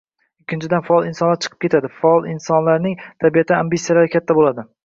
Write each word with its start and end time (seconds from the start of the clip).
Ikkinchidan, 0.43 0.85
faol 0.87 1.09
insonlar 1.09 1.37
chiqib 1.45 1.59
ketadi, 1.67 1.91
zero 1.91 2.01
faol 2.05 2.27
insonlarning 2.33 2.99
tabiatan 3.25 3.63
ambitsiyalari 3.67 4.15
katta 4.17 4.39
bo‘ladi 4.43 4.69